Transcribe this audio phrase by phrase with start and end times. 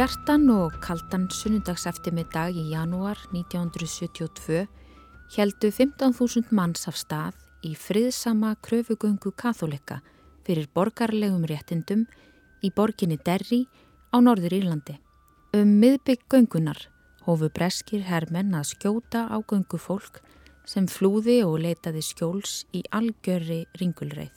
[0.00, 4.62] Bjartan og kaldan sunnundags eftirmiddag í janúar 1972
[5.34, 7.36] heldu 15.000 manns af stað
[7.68, 9.98] í friðsama kröfugöngu katholika
[10.48, 12.06] fyrir borgarlegum réttindum
[12.64, 13.60] í borginni Derri
[14.08, 14.96] á Norður Írlandi.
[15.52, 16.80] Um miðbygg göngunar
[17.28, 20.24] hófu breskir hermenn að skjóta á göngufólk
[20.64, 24.32] sem flúði og leitaði skjóls í algjörri ringulreið.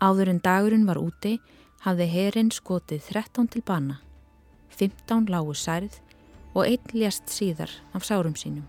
[0.00, 1.36] Áður en dagurinn var úti
[1.84, 4.00] hafði herin skotið 13 til bana
[4.78, 6.00] 15 lágu særið
[6.54, 8.66] og einn ljast síðar af sárum sínum.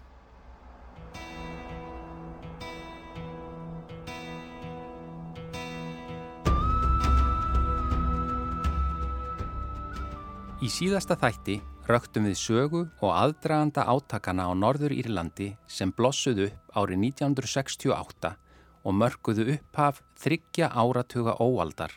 [10.59, 16.99] Í síðasta þætti röktum við sögu og aðdraganda átakana á Norður Írlandi sem blossuðu árið
[17.15, 18.35] 1968
[18.83, 21.93] og mörguðu upphaf þryggja áratuga óaldar,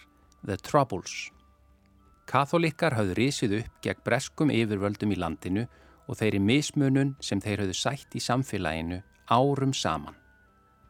[0.47, 1.33] The Troubles.
[2.27, 5.67] Katholikar hafðu risið upp gegn breskum yfirvöldum í landinu
[6.07, 10.17] og þeirri mismunun sem þeir hafðu sætt í samfélaginu árum saman.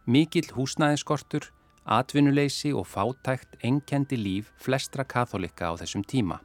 [0.07, 1.49] Mikill húsnæðinskortur,
[1.87, 6.41] atvinnuleysi og fátækt enkendi líf flestra katholika á þessum tíma.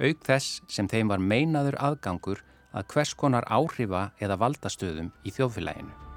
[0.00, 6.09] Aug þess sem þeim var meinaður aðgangur að hvers konar áhrifa eða valdastöðum í þjóðfélaginu.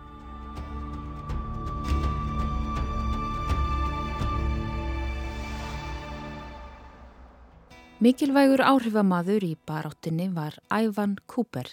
[8.03, 11.69] Mikilvægur áhrifamaður í baráttinni var Ævan Cooper,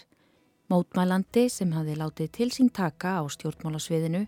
[0.71, 4.21] mótmælandi sem hafi látið til sín taka á stjórnmálasviðinu,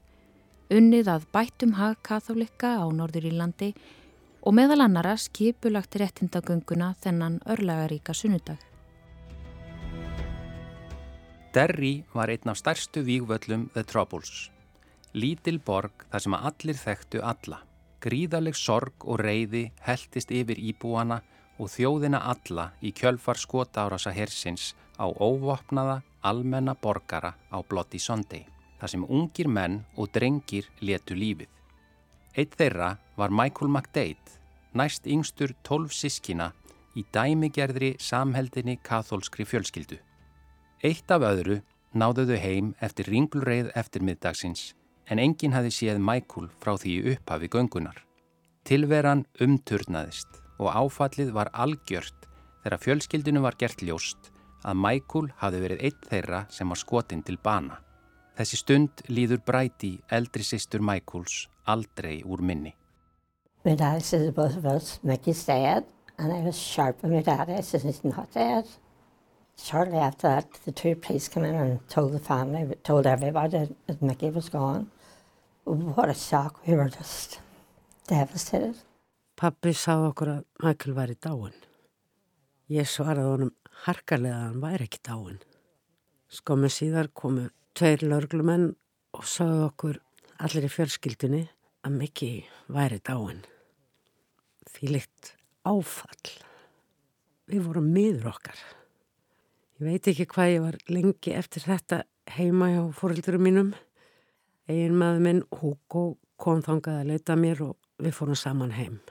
[0.74, 3.70] unnið að bættum hag katholika á Norður Írlandi
[4.42, 8.58] og meðal annara skipulagt réttindagönguna þennan örlagaríka sunnudag.
[11.54, 14.48] Derry var einn af stærstu vígvöllum The Troubles.
[15.14, 17.62] Lítil borg þar sem allir þekktu alla.
[18.02, 21.22] Gríðaleg sorg og reyði heldist yfir íbúana
[21.58, 28.46] og þjóðina alla í kjölfar skotárasa hersins á óvopnaða almenna borgara á Bloody Sunday,
[28.80, 31.50] þar sem ungir menn og drengir letu lífið.
[32.36, 34.38] Eitt þeirra var Michael McDade,
[34.72, 36.52] næst yngstur tólf sískina
[36.96, 39.98] í dæmigerðri samheldinni katholskri fjölskyldu.
[40.82, 41.60] Eitt af öðru
[41.92, 44.72] náðuðu heim eftir ringulreið eftirmiðdagsins
[45.10, 47.98] en enginn hafi séð Michael frá því upphafi göngunar.
[48.64, 52.28] Tilveran umturnaðist og áfallið var algjört
[52.62, 54.30] þegar fjölskyldinu var gert ljóst
[54.62, 57.80] að Michael hafi verið eitt þeirra sem var skotinn til bana.
[58.38, 62.72] Þessi stund líður bræti eldri sýstur Michaels aldrei úr minni.
[63.64, 65.84] My dad says both of us, Mickey's dead,
[66.18, 67.50] and I was sharp with my dad.
[67.50, 68.66] I said he's not dead.
[69.56, 74.02] Shortly after that, the two police came in and told the family, told everybody that
[74.02, 74.90] Mickey was gone.
[75.64, 76.66] What a shock.
[76.66, 77.40] We were just
[78.08, 78.76] devastated.
[79.42, 81.54] Pappi sá okkur að Michael væri dáin.
[82.70, 83.48] Ég svaraði honum
[83.82, 85.38] harkarlega að hann væri ekki dáin.
[86.30, 88.68] Skomið síðar komu tveir lörglumenn
[89.18, 89.96] og sáðu okkur
[90.46, 91.40] allir í fjölskyldunni
[91.82, 92.28] að Mikki
[92.70, 93.40] væri dáin.
[94.70, 95.32] Því litt
[95.66, 96.30] áfall.
[97.50, 98.60] Við vorum miður okkar.
[99.80, 102.04] Ég veit ekki hvað ég var lengi eftir þetta
[102.36, 103.74] heima hjá fóröldurum mínum.
[104.70, 106.04] Egin maður minn Hugo
[106.38, 109.02] kom þangað að leita mér og við fórum saman heim.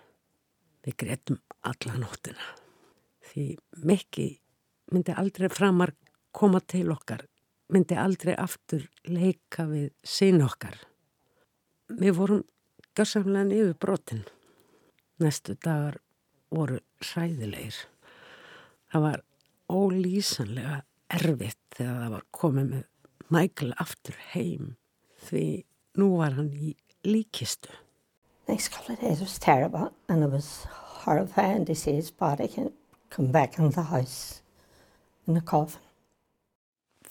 [0.82, 2.46] Við greitum alla nóttina.
[3.32, 3.46] Því
[3.86, 4.28] Mikki
[4.92, 5.94] myndi aldrei framar
[6.36, 7.24] koma til okkar,
[7.72, 10.76] myndi aldrei aftur leika við sín okkar.
[11.92, 12.44] Við vorum
[12.98, 14.24] görsamlega yfir brotin.
[15.22, 16.00] Næstu dagar
[16.52, 17.78] voru hræðilegir.
[18.92, 19.22] Það var
[19.72, 22.88] ólýsanlega erfitt þegar það var komið með
[23.32, 24.74] Michael aftur heim
[25.28, 25.46] því
[26.02, 26.74] nú var hann í
[27.08, 27.72] líkistu
[28.48, 30.66] next couple of days was terrible and it was
[31.06, 32.50] horrifying to see his body
[33.10, 34.42] come back in the house
[35.28, 35.82] in a coffin.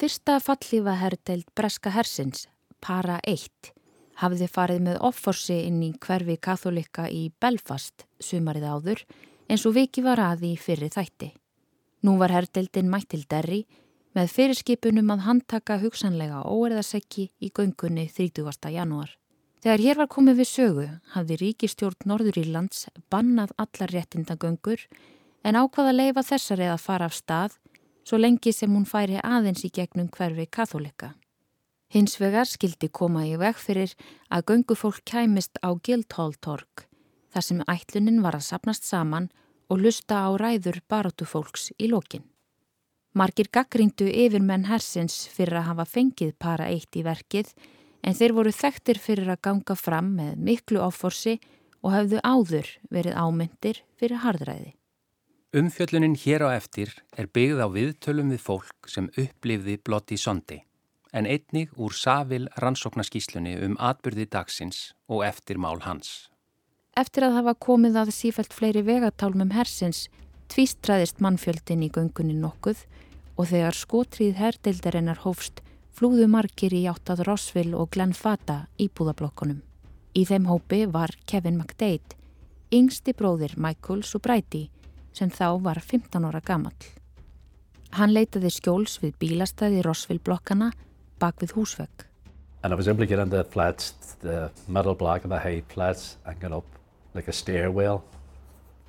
[0.01, 2.47] Fyrsta fallífa herrdeild Breska hersins,
[2.81, 3.73] Para 1,
[4.23, 9.05] hafði farið með offorsi inn í hverfi katholika í Belfast sumarið áður
[9.51, 11.35] eins og viki var að í fyrri þætti.
[12.09, 13.67] Nú var herrdeildin mætt til derri
[14.17, 18.73] með fyrirskipunum að handtaka hugsanlega óerðarsekki í göngunni 30.
[18.73, 19.20] janúar.
[19.61, 24.87] Þegar hér var komið við sögu hafði ríkistjórn Norður Írlands bannað allar réttindagöngur
[25.45, 27.59] en ákvaða leifa þessari að fara af stað
[28.09, 31.11] svo lengi sem hún færi aðeins í gegnum hverfi katholika.
[31.93, 33.93] Hins vegar skildi koma í veg fyrir
[34.33, 36.87] að göngufólk kæmist á Guildhall-torg
[37.31, 39.29] þar sem ætlunin var að sapnast saman
[39.69, 42.25] og lusta á ræður barótufólks í lokin.
[43.13, 47.53] Margir gaggríndu yfir menn hersins fyrir að hafa fengið para eitt í verkið
[48.03, 51.39] en þeir voru þekktir fyrir að ganga fram með miklu áforsi
[51.81, 54.75] og hafðu áður verið ámyndir fyrir hardræði.
[55.57, 60.61] Umfjöllunin hér á eftir er byggð á viðtölum við fólk sem upplifði Blotti Sondi
[61.13, 66.31] en einnig úr Savil rannsóknarskíslunni um atbyrði dagsins og eftir mál hans.
[66.95, 70.07] Eftir að hafa komið að sífælt fleiri vegatálmum hersins
[70.51, 72.85] tvístraðist mannfjöldin í göngunni nokkuð
[73.39, 75.63] og þegar skotrið herdeildarinnar hófst
[75.97, 79.61] flúðu margir í áttað Rosvill og Glenn Fata í búðablokkunum.
[80.15, 82.17] Í þeim hópi var Kevin McDade,
[82.75, 84.69] yngsti bróðir Michael Subræti
[85.15, 86.75] sem þá var 15 ára gammal.
[87.99, 90.71] Hann leitaði skjóls við bílastæði Rosvill blokkana
[91.19, 92.07] bak við húsvegg.
[92.63, 95.63] And I was able to get into the flats, the middle block of the high
[95.69, 96.67] flats and get up
[97.15, 98.03] like a stairwell.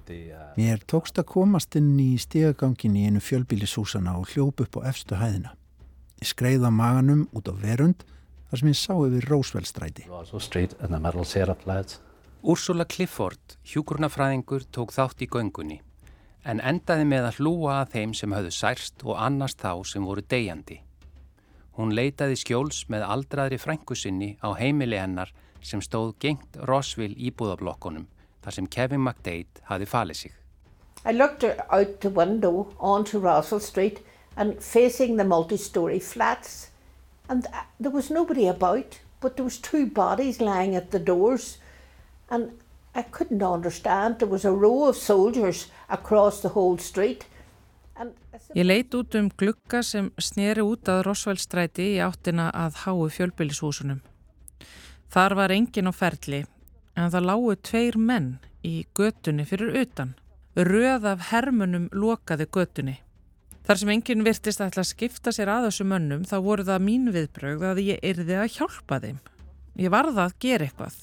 [0.05, 0.51] The, uh...
[0.57, 5.17] Mér tókst að komast inn í stegagangin í einu fjölbílishúsana og hljóp upp á efstu
[5.17, 5.55] hæðina.
[6.21, 8.03] Ég skreiða maganum út á verund
[8.51, 10.03] þar sem ég sá yfir Rósveldstræti.
[12.41, 15.79] Úrsula Clifford, hjúkurnafræðingur, tók þátt í göngunni
[16.45, 20.21] en endaði með að hlúa að þeim sem höfðu særst og annast þá sem voru
[20.21, 20.77] deyjandi.
[21.77, 25.33] Hún leitaði skjóls með aldraðri frængusinni á heimili hennar
[25.65, 28.05] sem stóð gengt Rosville íbúðablokkonum
[28.45, 30.33] þar sem Kevin McDade hafi falið sig.
[31.05, 34.01] I looked out the window onto Roswell Street
[34.35, 36.69] and facing the multi-story flats
[37.29, 37.47] and
[37.79, 41.57] there was nobody about but there was two bodies lying at the doors
[42.29, 42.51] and
[42.93, 44.19] I couldn't understand.
[44.19, 47.25] There was a row of soldiers across the whole street
[48.53, 53.99] Ég leit út um glukka sem snýri út að Rosvælstræti í áttina að háu fjölbylishúsunum.
[55.13, 56.41] Þar var engin á ferli
[56.97, 58.31] en það lágu tveir menn
[58.65, 60.15] í götunni fyrir utan.
[60.55, 62.97] Röð af hermunum lokaði götunni.
[63.67, 67.67] Þar sem enginn virtist að skipta sér að þessu mönnum þá voru það mín viðbrögð
[67.69, 69.19] að ég erði að hjálpa þeim.
[69.79, 70.97] Ég varða að gera eitthvað.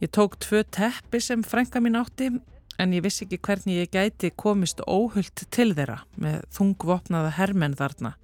[0.00, 2.30] Ég tók tvö teppi sem frænka mín átti
[2.80, 8.14] en ég vissi ekki hvernig ég gæti komist óhullt til þeirra með þungvopnaða hermenn þarna.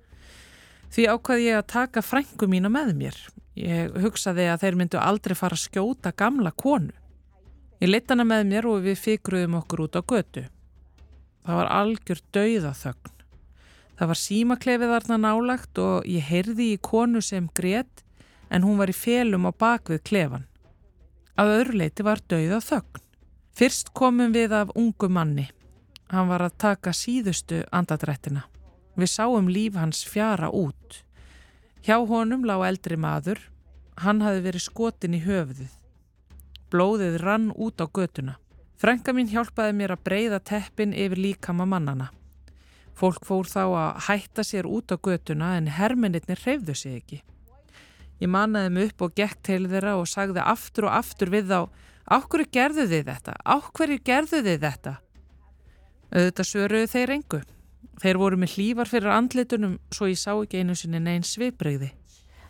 [0.88, 3.18] Því ákvaði ég að taka frængu mína með mér.
[3.56, 6.94] Ég hugsaði að þeir myndu aldrei fara að skjóta gamla konu.
[7.82, 10.46] Ég leitt hana með mér og við fykruðum okkur út á götu.
[11.44, 13.15] Það var algjör dauða þögn.
[13.96, 18.04] Það var símaklefið þarna nálagt og ég heyrði í konu sem grétt
[18.52, 20.44] en hún var í félum á bakvið klefan.
[21.36, 23.02] Að öðruleiti var dauða þögn.
[23.56, 25.46] Fyrst komum við af ungu manni.
[26.12, 28.44] Hann var að taka síðustu andadrættina.
[28.96, 31.02] Við sáum líf hans fjara út.
[31.84, 33.40] Hjá honum lág eldri maður.
[33.96, 35.72] Hann hafi verið skotin í höfuðið.
[36.72, 38.36] Blóðið rann út á götuna.
[38.76, 42.10] Frænka mín hjálpaði mér að breyða teppin yfir líkama mannana.
[42.96, 47.18] Fólk fór þá að hætta sér út á götuna en hermennirni hreyfðu sig ekki.
[48.20, 51.60] Ég mannaði mig upp og gekk til þeirra og sagði aftur og aftur við þá
[52.06, 53.32] Áhverju gerðu þið þetta?
[53.42, 54.92] Áhverju gerðu þið þetta?
[56.14, 57.40] Auðvitað svöruðu þeir engu.
[57.98, 61.90] Þeir voru með hlývar fyrir andlitunum svo ég sá ekki einu sinni neins svipbreyði.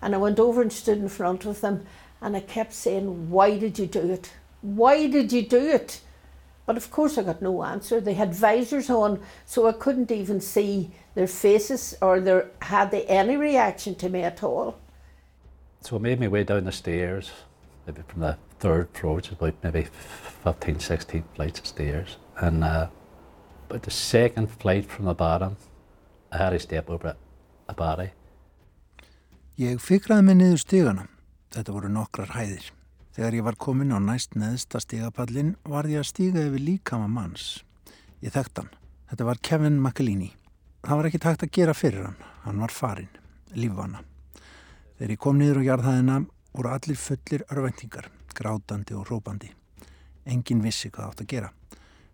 [0.03, 1.87] And I went over and stood in front of them
[2.21, 4.29] and I kept saying, why did you do it?
[4.61, 6.03] Why did you do it?
[6.67, 8.01] But of course I got no answer.
[8.01, 13.05] They had visors on so I couldn't even see their faces or their, had they
[13.05, 14.77] any reaction to me at all.
[15.81, 17.31] So I made my way down the stairs,
[17.87, 19.87] maybe from the third floor, which is about maybe
[20.43, 22.17] 15, 16 flights of stairs.
[22.39, 22.89] And uh,
[23.71, 25.57] about the second flight from the bottom,
[26.33, 27.15] I had to step over
[27.69, 28.11] a body.
[29.57, 31.07] Ég fikraði mig niður stigana.
[31.55, 32.76] Þetta voru nokkrar hæðir.
[33.17, 37.63] Þegar ég var komin á næst neðsta stigapallin var ég að stiga yfir líkama manns.
[38.21, 38.69] Ég þekkt hann.
[39.09, 40.35] Þetta var Kevin McElhenney.
[40.85, 42.19] Það var ekki takt að gera fyrir hann.
[42.45, 43.09] Hann var farin,
[43.57, 44.03] lífvana.
[44.99, 46.19] Þegar ég kom niður á jarðhæðina
[46.53, 49.49] voru allir fullir örvæntingar grátandi og rópandi.
[50.29, 51.53] Engin vissi hvað átt að gera.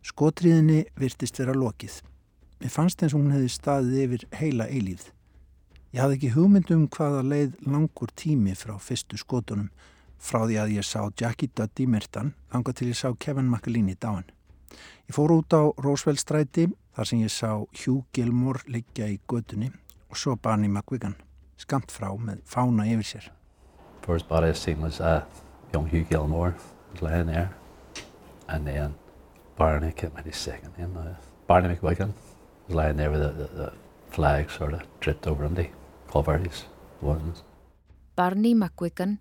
[0.06, 1.96] Skotriðinni virtist vera lokið.
[2.62, 5.08] Mér fannst eins og hún hefði staðið yfir heila eilíð.
[5.90, 9.72] Ég hafði ekki hugmynd um hvaða leið langur tími frá fyrstu skotunum
[10.22, 14.24] frá því að ég sá Jackie Duddy myrtan langa til ég sá Kevin McElhenney dáin.
[15.08, 17.50] Ég fór út á Rósveldstræti þar sem ég sá
[17.82, 19.72] Hugh Gilmore liggja í gödunni
[20.08, 21.16] og svo Barney McGuigan
[21.58, 23.30] skamt frá með fána yfir sér.
[24.02, 25.22] First body I seen was uh,
[25.72, 26.54] young Hugh Gilmore
[27.00, 27.50] laying there.
[28.48, 28.94] And then
[29.56, 31.14] Barney, I can't remember his second name, uh,
[31.46, 32.12] Barney McWigan
[32.66, 33.72] was lying there with the, the, the
[34.10, 35.70] flag sort of dripped over and they
[36.10, 36.64] cover his
[37.00, 37.42] wounds.
[38.16, 39.18] Barney McWigan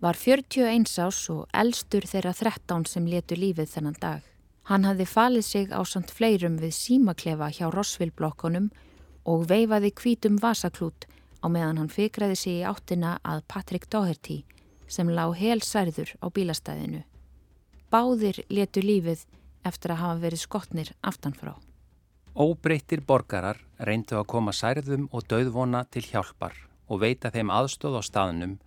[0.00, 4.22] var 41 ás og elstur þeirra 13 sem letu lífið þennan dag.
[4.64, 8.70] Hann hafði falið sig á samt fleirum við símaklefa hjá Rossville-blokkonum
[9.28, 11.04] og veifaði kvítum vasaklút
[11.44, 14.42] á meðan hann fikraði sig í áttina að Patrick Doherty
[14.88, 17.02] sem lág helsærður á bílastæðinu.
[17.92, 19.26] Báðir letu lífið
[19.66, 21.54] eftir að hafa verið skotnir aftanfrá.
[22.34, 26.54] Óbreyttir borgarar reyndu að koma særðum og döðvona til hjálpar
[26.88, 28.58] og veita þeim aðstóð á staðnum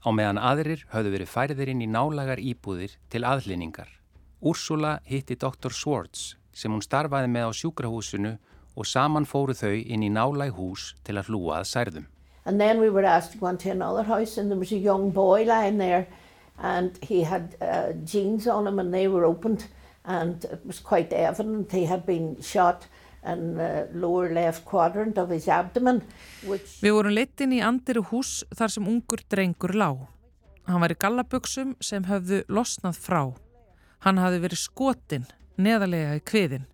[0.00, 3.88] á meðan aðrir höfðu verið færðir inn í nálagar íbúðir til aðlinningar.
[4.40, 5.72] Úrsula hitti Dr.
[5.76, 8.36] Swartz sem hún starfaði með á sjúkrahúsinu
[8.76, 12.06] og saman fóru þau inn í nálæg hús til að hlúa að særðum.
[12.46, 15.10] And then we were asked to go into another house and there was a young
[15.10, 16.06] boy lying there
[16.58, 19.66] and he had uh, jeans on him and they were opened
[20.04, 22.86] and it was quite evident he had been shot
[26.46, 26.78] Which...
[26.80, 30.06] Við vorum leittinn í andiru hús þar sem ungur drengur lág.
[30.68, 33.22] Hann var í gallaböksum sem höfðu losnað frá.
[34.04, 35.28] Hann hafði verið skotin
[35.60, 36.66] neðarlega í kviðin.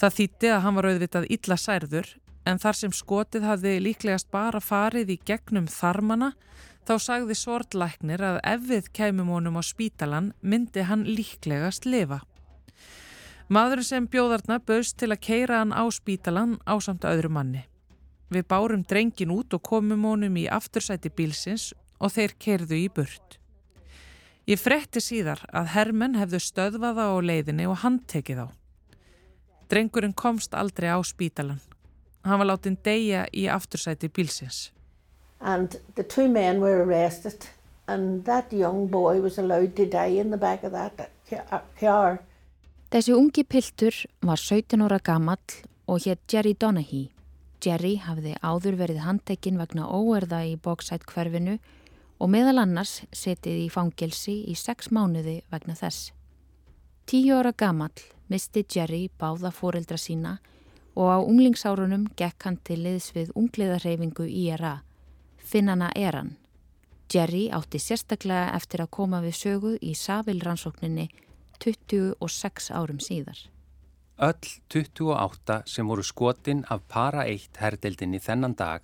[0.00, 2.08] Það þýtti að hann var auðvitað illa særður
[2.44, 6.32] en þar sem skotið hafði líklegast bara farið í gegnum þarmana
[6.84, 12.20] þá sagði sortlæknir að ef við kæmum honum á spítalan myndi hann líklegast lifa.
[13.52, 17.66] Maðurinn sem bjóðarna bauðst til að keira hann á spítalan á samt öðru manni.
[18.32, 23.36] Við bárum drengin út og komum honum í aftursæti bílsins og þeir kerðu í burt.
[24.48, 28.48] Ég fretti síðar að hermenn hefðu stöðvaða á leiðinni og handtekið á.
[29.68, 31.60] Drengurinn komst aldrei á spítalan.
[32.24, 34.70] Hann var látin deyja í aftursæti bílsins.
[35.40, 37.44] And the two men were arrested
[37.86, 41.10] and that young boy was allowed to die in the back of that
[41.80, 42.20] car.
[42.94, 45.54] Þessi ungi piltur var 17 óra gamall
[45.90, 47.08] og hétt Jerry Donaghy.
[47.58, 51.56] Jerry hafði áður verið handtekinn vegna óerða í bóksætt hverfinu
[52.22, 56.12] og meðal annars setið í fangelsi í sex mánuði vegna þess.
[57.10, 57.98] Tíu óra gamall
[58.30, 60.36] misti Jerry báða fóreldra sína
[60.94, 64.76] og á unglingsárunum gekk hann til liðs við ungliðarhefingu IRA,
[65.42, 66.36] Finnana Eran.
[67.10, 71.10] Jerry átti sérstaklega eftir að koma við sögu í Savilrannsókninni
[71.60, 73.38] 26 árum síðar.
[74.18, 78.82] Öll 28 sem voru skotin af para 1 herdeldinni þennan dag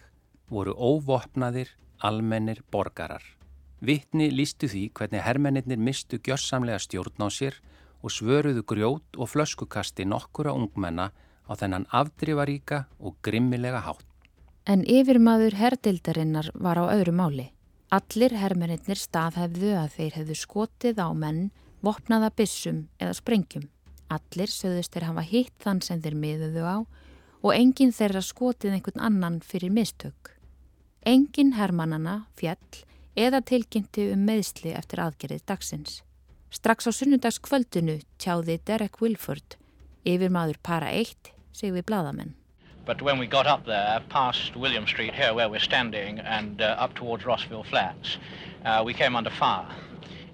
[0.50, 1.68] voru óvopnaðir,
[2.02, 3.22] almennir borgarar.
[3.80, 7.60] Vittni lístu því hvernig hermennir mistu gjörsamlega stjórn á sér
[8.02, 11.12] og svöruðu grjót og flöskukasti nokkura ungmenna
[11.48, 14.04] á þennan afdrifaríka og grimmilega hátt.
[14.66, 17.46] En yfirmaður herdeildarinnar var á öðru máli.
[17.90, 21.50] Allir hermennir staðhefðu að þeir hefðu skotið á menn,
[21.84, 23.68] vopnaða bissum eða sprengjum.
[24.10, 26.76] Allir sögðust þeir hafa hitt þann sem þeir miðuðu á
[27.40, 30.34] og enginn þeirra skotið einhvern annan fyrir mistök.
[31.06, 32.84] Enginn hermannana, fjall
[33.16, 36.00] eða tilkynnti um meðsli eftir aðgerið dagsins.
[36.50, 39.56] Strax á sunnudagskvöldinu tjáði Derek Wilford,
[40.04, 42.34] yfirmaður para 1, sig við bladamenn.
[42.86, 46.74] But when we got up there, past William Street here where we're standing and uh,
[46.78, 48.18] up towards Rossville Flats,
[48.64, 49.66] uh, we came under fire.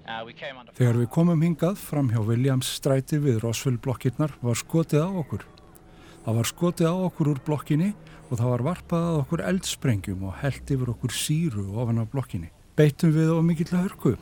[0.07, 5.43] Þegar við komum hingað fram hjá Williams stræti við Rossville blokkirnar var skotið á okkur.
[6.23, 7.89] Það var skotið á okkur úr blokkinni
[8.29, 12.51] og það var varpað að okkur eldsprengjum og held yfir okkur síru ofan af blokkinni.
[12.79, 14.15] Beitum við á mikill hörku.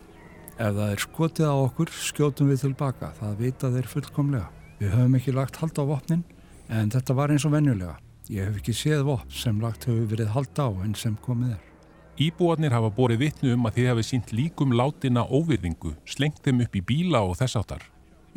[0.56, 3.12] Ef það er skotið á okkur, skjótum við tilbaka.
[3.20, 4.50] Það vita þeir fullkomlega.
[4.80, 6.26] Við höfum ekki lagt hald á vopnin,
[6.72, 7.98] en þetta var eins og venjulega.
[8.32, 11.75] Ég hef ekki séð vopn sem lagt hefur verið hald á en sem komið er.
[12.16, 16.76] Íbúarnir hafa borið vittnu um að þið hefði sínt líkum látina óvirðingu, slengt þeim upp
[16.80, 17.82] í bíla og þess áttar.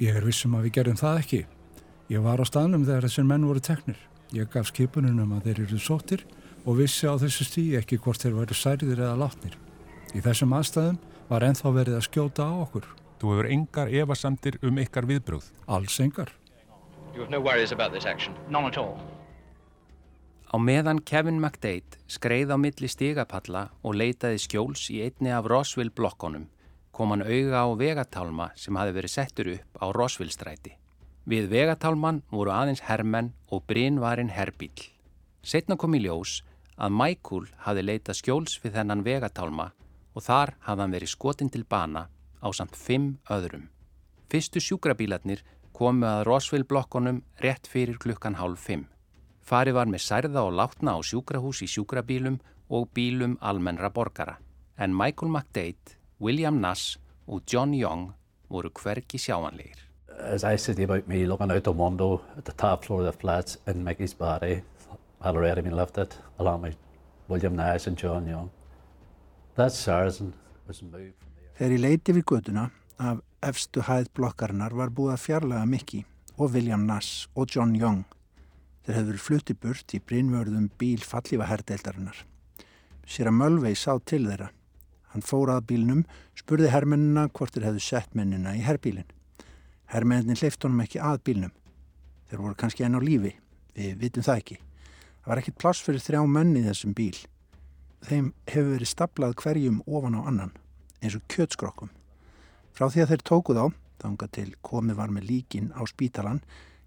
[0.02, 1.38] Ég er vissum að við gerum það ekki.
[2.10, 4.00] Ég var á staðnum þegar þessir menn voru teknir.
[4.34, 6.24] Ég gaf skipunum að þeir eru sóttir
[6.64, 9.54] og vissi á þessu stíi ekki hvort þeir væri særðir eða látnir.
[10.10, 12.88] Í þessum aðstæðum var enþá verið að skjóta á okkur.
[13.22, 15.52] Þú hefur engar evasamdir um ykkar viðbröð?
[15.70, 16.34] Alls engar.
[17.14, 18.34] You have no worries about this action?
[18.50, 18.98] None at all.
[20.48, 25.92] Á meðan Kevin McDade skreið á milli stigapalla og leitaði skjóls í einni af Roswell
[25.92, 26.46] blokkonum
[26.96, 30.72] kom hann auga á vegatálma sem hafi verið settur upp á Roswell stræti.
[31.28, 34.72] Við vegatálman voru aðeins hermenn og Bryn varinn herbíl.
[35.44, 36.40] Setna kom í ljós
[36.80, 39.70] að Michael hafi leitað skjóls við þennan vegatálma
[40.16, 42.08] og þar hafði hann verið skotin til bana
[42.40, 43.68] á samt fimm öðrum.
[44.32, 45.44] Fyrstu sjúkrabílarnir
[45.76, 48.88] komu að Roswell blokkonum rétt fyrir klukkan hálf fimm.
[49.48, 52.34] Farið var með særða og látna á sjúkrahús í sjúkrabílum
[52.68, 54.34] og bílum almennra borgara.
[54.76, 58.10] En Michael McDade, William Nass og John Young
[58.52, 59.78] voru hverki sjáanlegir.
[60.18, 63.18] As I said about me looking out the window at the top floor of the
[63.20, 64.62] flats in Mickey's body,
[65.22, 66.76] had already been lifted along with
[67.28, 68.50] William Nash and John Young.
[69.54, 70.34] That sergeant
[70.66, 71.54] was moved from the...
[71.56, 76.04] Þegar ég leiti við göduna af efstu hæð blokkarinnar var búið að fjarlaga Mickey
[76.36, 78.04] og William Nash og John Young.
[78.88, 82.22] Þeir hefur flutti burt í brinnvörðum bíl fallífa herrdeildarinnar.
[83.04, 84.46] Sér að Mölvei sá til þeirra.
[85.12, 89.10] Hann fór að bílnum, spurði hermennina hvort þeir hefðu sett mennina í herrbílinn.
[89.92, 91.52] Hermennin hleyft honum ekki að bílnum.
[92.30, 93.34] Þeir voru kannski enn á lífi,
[93.76, 94.56] við vitum það ekki.
[95.20, 97.20] Það var ekkit pláss fyrir þrjá menni í þessum bíl.
[98.08, 100.56] Þeim hefur verið staplað hverjum ofan á annan,
[101.04, 101.92] eins og kjötskrokkum.
[102.72, 103.66] Frá því að þeir tóku þá,
[104.00, 106.40] þanga til komið var með líkin á spítalan,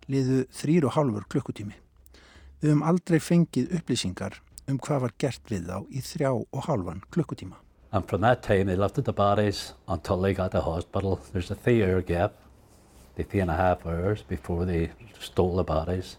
[0.10, 1.78] liðu þrýr og hálfur klukkutími.
[2.62, 4.38] Við höfum aldrei fengið upplýsingar
[4.70, 7.58] um hvað var gert við þá í þrjá og hálfan klukkutíma.
[7.92, 11.20] And from that time they lifted the bodies until they got to hospital.
[11.34, 12.38] There's a three hour gap
[13.16, 16.18] the three and a half hours before they stole the bodies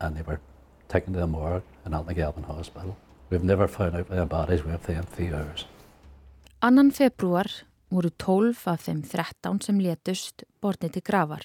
[0.00, 0.40] and they were
[0.88, 2.96] taken to the morgue in Altnagelvin Hospital.
[3.30, 5.66] We've never found out where the bodies were within three hours.
[6.62, 7.46] Annan februar
[7.90, 11.44] voru 12 af þeim 13 sem létust bornið til gravar.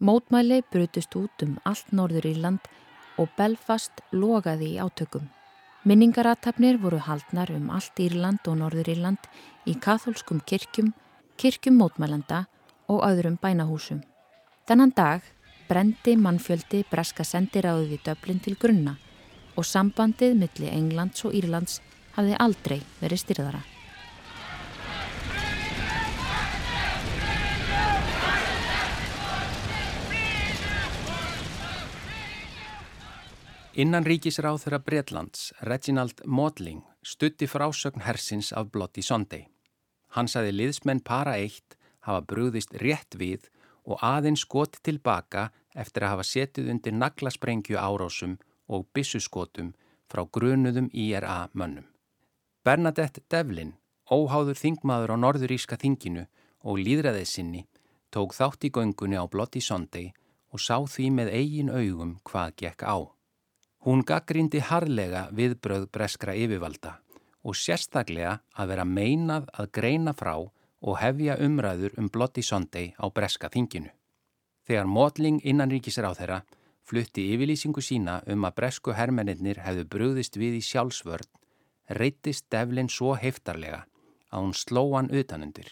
[0.00, 2.68] Mótmæli brutust út um allt Norður Írland
[3.18, 5.28] og Belfast logaði í átökum.
[5.84, 9.30] Minningarattafnir voru haldnar um allt Írland og Norður Írland
[9.66, 10.92] í katholskum kirkjum,
[11.36, 12.44] kirkjum mótmælanda
[12.88, 14.02] og öðrum bænahúsum.
[14.68, 15.26] Þennan dag
[15.68, 18.96] brendi mannfjöldi breska sendiráðu við döblin til grunna
[19.56, 21.80] og sambandið milli Englands og Írlands
[22.16, 23.62] hafði aldrei verið styrðara.
[33.72, 39.46] Innan ríkisráð þeirra Breitlands, Reginald Modling, stutti frásögn hersins af Bloody Sunday.
[40.12, 43.46] Hann saði liðsmenn para eitt hafa brúðist rétt við
[43.88, 48.34] og aðeins skoti tilbaka eftir að hafa setið undir naglasprengju árásum
[48.68, 49.72] og bissuskotum
[50.04, 51.88] frá grunuðum IRA mönnum.
[52.60, 53.72] Bernadette Devlin,
[54.04, 56.26] óháður þingmaður á norðuríska þinginu
[56.60, 57.64] og líðræðið sinni,
[58.12, 60.12] tók þátt í göngunni á Bloody Sunday
[60.52, 63.08] og sá því með eigin augum hvað gekk á.
[63.82, 67.00] Hún gaggrindi harlega viðbröð breskra yfirvalda
[67.42, 73.10] og sérstaklega að vera meinað að greina frá og hefja umræður um Bloody Sunday á
[73.10, 73.90] breska þinginu.
[74.62, 76.40] Þegar mótling innanríkisir á þeirra
[76.86, 81.26] flutti yfirlýsingu sína um að bresku hermeninnir hefðu brúðist við í sjálfsvörn,
[81.90, 83.82] reytist Devlin svo heftarlega
[84.30, 85.66] að hún sló hann utanundir.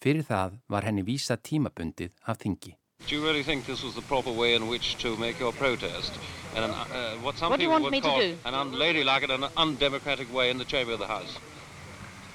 [0.00, 2.79] Fyrir það var henni vísa tímabundið af þingi.
[3.06, 6.12] Do you really think this was the proper way in which to make your protest?
[6.54, 8.36] And an, uh, what some what people would call do?
[8.44, 11.38] an unladylike and an undemocratic way in the chamber of the House?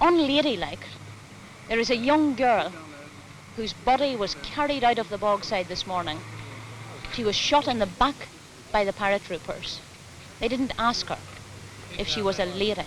[0.01, 0.85] Unladylike.
[1.69, 2.71] There is a young girl
[3.55, 6.19] whose body was carried out of the bogside this morning.
[7.13, 8.15] She was shot in the back
[8.71, 9.79] by the paratroopers.
[10.39, 11.17] They didn't ask her
[11.97, 12.83] if she was a lady.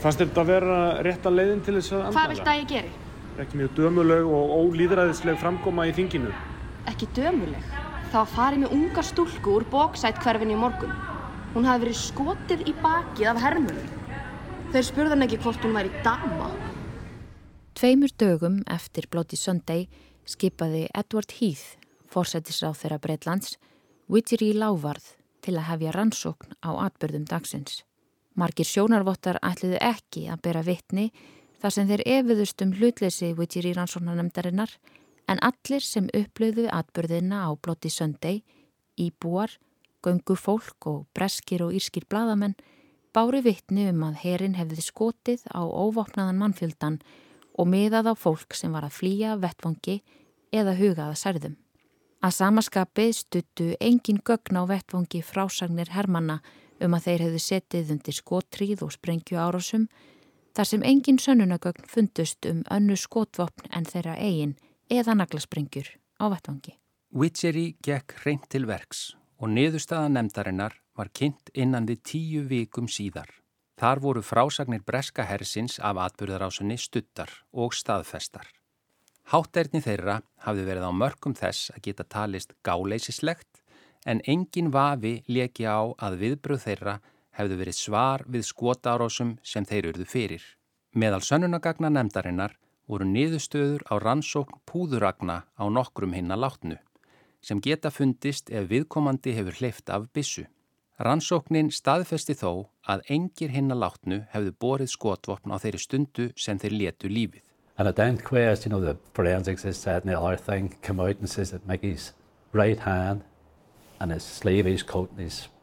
[0.00, 2.14] Fannst þetta að vera rétta leiðin til þess að andala?
[2.16, 2.92] Hvað vilt að ég geri?
[3.40, 6.32] Ekki mjög dömuleg og ólýðræðisleg framkoma í þinginu.
[6.90, 7.62] Ekki dömuleg.
[8.10, 10.92] Það var farið með unga stúlku úr bóksætt hverfin í morgun.
[11.54, 13.96] Hún hafi verið skotið í bakið af hermunum.
[14.74, 16.50] Þeir spurðan ekki hvort hún væri dama.
[17.80, 19.88] Tveimur dögum eftir Bloody Sunday
[20.28, 21.78] skipaði Edward Heath,
[22.12, 23.56] forsættisráð þeirra Breitlands,
[24.10, 27.86] Widgery Lávarð til að hefja rannsókn á atbyrðum dagsins.
[28.36, 31.08] Margir sjónarvottar ætliðu ekki að bera vittni
[31.60, 34.72] þar sem þeir efiðust um hlutleysi Widgery rannsóknanemdarinnar
[35.30, 38.42] en allir sem upplöðu atbyrðina á Bloody Sunday,
[38.98, 39.52] íbúar,
[40.02, 42.56] göngu fólk og breskir og írskir bladamenn
[43.14, 47.00] bári vittni um að herin hefði skotið á óvopnaðan mannfjöldan
[47.58, 50.00] og miðað á fólk sem var að flýja vettvangi
[50.54, 51.56] eða hugaða særðum.
[52.20, 56.40] Að samaskapi stuttu engin gögn á vettvangi frásagnir hermanna
[56.80, 59.86] um að þeir hefðu setið undir skotríð og sprengju árásum
[60.56, 64.56] þar sem engin sönnunagögn fundust um önnu skotvopn en þeirra eigin
[64.90, 65.88] eða naglasprengjur
[66.20, 66.76] á vettvangi.
[67.10, 73.28] Witchery gekk reynd til verks og niðurstaða nefndarinnar var kynnt innan við tíu vikum síðar.
[73.80, 78.44] Þar voru frásagnir breska hersins af atbyrðarásunni stuttar og staðfestar.
[79.32, 83.62] Hátterni þeirra hafði verið á mörgum þess að geta talist gáleisislegt
[84.04, 86.98] en engin vafi leki á að viðbröð þeirra
[87.38, 90.44] hefðu verið svar við skotárásum sem þeir urðu fyrir.
[90.94, 92.56] Meðal sönnunagagna nefndarinnar
[92.90, 96.78] voru niðurstöður á rannsókn púðuragna á nokkrum hinna látnu
[97.40, 100.44] sem geta fundist ef viðkomandi hefur hleyft af bissu.
[101.00, 106.76] Rannsóknin staðfesti þó að engir hinna látnu hefðu borið skotvopn á þeirri stundu sem þeir
[106.76, 107.44] letu lífið.
[107.80, 108.80] Inquest, you know,
[112.52, 113.22] right hand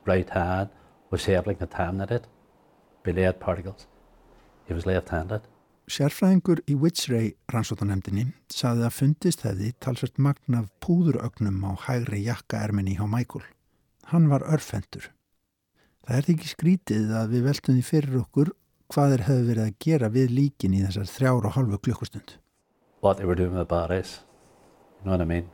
[0.06, 0.30] right
[1.12, 2.28] was heavily contaminated
[3.04, 3.88] by lead particles.
[4.68, 5.42] He was left-handed.
[5.88, 12.98] Sérfræðingur í Witchray rannsótanemdini saði að fundist hefði talsvert magn af púðurögnum á hægri jakkaerminni
[12.98, 13.46] hjá Michael.
[14.12, 15.08] Hann var örfendur.
[16.04, 18.52] Það er ekki skrítið að við veltum því fyrir okkur
[18.92, 22.36] hvað þeir hefðu verið að gera við líkin í þessar þrjára og halvu klukkustund.
[23.00, 24.20] What they were doing with the bodies.
[25.00, 25.48] You know what I mean?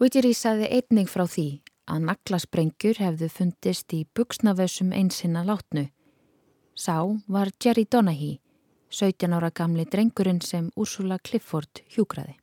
[0.00, 5.88] Witchery saði einning frá því að naglasprengjur hefðu fundist í buksnavössum einsina látnu.
[6.78, 8.38] Sá var Jerry Donaghy
[8.90, 12.36] 17 ára gamli drengurinn sem Ursula Clifford hjúkraði.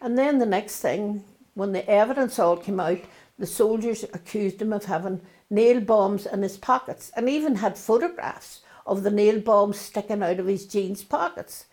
[0.00, 3.02] And then the next thing, when the evidence all came out,
[3.38, 8.62] the soldiers accused him of having nail bombs in his pockets and even had photographs
[8.86, 11.66] of the nail bombs sticking out of his jeans pockets.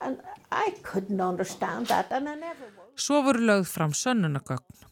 [0.00, 0.20] And
[0.52, 2.92] I couldn't understand that and I never will.
[2.96, 4.87] Svo voru lögð fram sönnunagögn.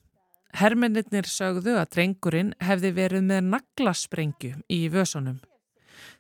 [0.55, 5.41] Hermennir sögðu að drengurinn hefði verið með naglasprengju í vösunum.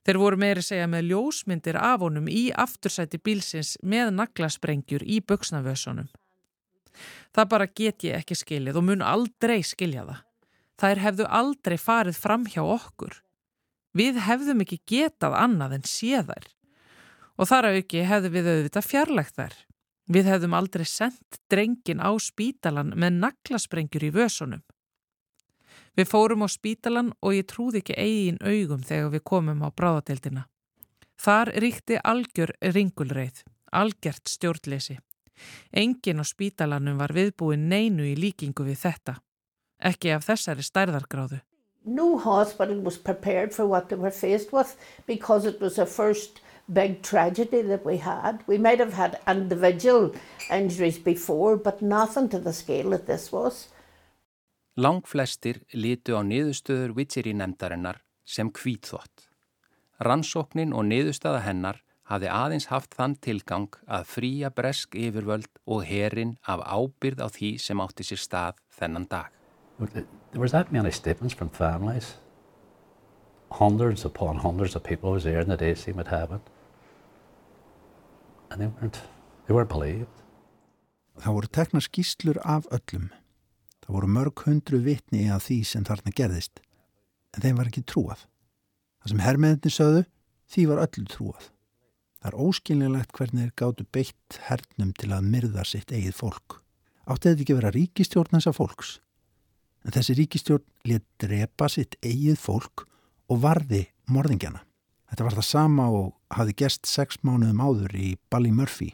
[0.07, 6.09] Þeir voru meiri segja með ljósmyndir af honum í aftursæti bílsins með naglasprengjur í buksnavösunum.
[7.35, 10.21] Það bara get ég ekki skiljað og mun aldrei skilja það.
[10.77, 13.17] Þær hefðu aldrei farið fram hjá okkur.
[13.97, 16.51] Við hefðum ekki getað annað en séðar.
[17.37, 19.57] Og þar að ekki hefðu við auðvitað fjarlægt þær.
[20.07, 24.63] Við hefðum aldrei sendt drengin á spítalan með naglasprengjur í vösunum.
[25.97, 30.47] Við fórum á spítalan og ég trúði ekki eigin augum þegar við komum á bráðadeildina.
[31.17, 33.43] Þar ríkti algjör ringulreið,
[33.73, 34.99] algjört stjórnleysi.
[35.73, 39.17] Engin á spítalanum var viðbúin neinu í líkingu við þetta.
[39.81, 41.41] Ekki af þessari stærðargráðu.
[41.87, 46.41] No hospital was prepared for what they were faced with because it was the first
[46.67, 48.43] big tragedy that we had.
[48.47, 50.13] We might have had individual
[50.51, 53.69] injuries before, but nothing to the scale that this was.
[54.77, 59.31] Langflestir litu á niðurstöður Witchery nefndarinnar sem kvítþvott.
[60.05, 66.37] Rannsóknin og niðurstaða hennar hafði aðeins haft þann tilgang að fría bresk yfirvöld og herin
[66.45, 69.33] af ábyrð á því sem átti sér stað þennan dag.
[69.81, 72.17] There was that many statements from families.
[73.51, 76.43] Hundreds upon hundreds of people was there in the day seeing what happened.
[78.51, 79.01] And they weren't,
[79.47, 80.23] they weren't believed.
[81.17, 83.09] Það voru tekna skýslur af öllum.
[83.87, 86.61] Það voru mörg hundru vitni að því sem þarna gerðist,
[87.35, 88.27] en þeim var ekki trúað.
[89.01, 90.03] Það sem herrmeðinni sögðu,
[90.51, 91.49] því var öllu trúað.
[92.19, 96.61] Það er óskilinlegt hvernig þeir gáttu beitt hernum til að myrða sitt eigið fólk.
[97.07, 98.97] Átti þetta ekki vera ríkistjórn þessa fólks?
[99.87, 102.89] En þessi ríkistjórn let drepa sitt eigið fólk
[103.31, 104.65] og varði morðingjana.
[105.07, 108.93] Þetta var það sama og hafi gerst sex mánuðum áður í Ballymurphy.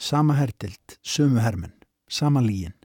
[0.00, 1.74] Sama herdild, sömu hermen,
[2.08, 2.76] sama líin.